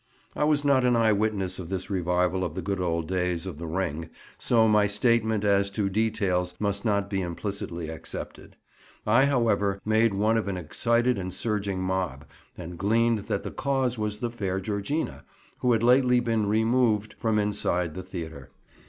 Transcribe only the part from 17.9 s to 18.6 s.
the theatre.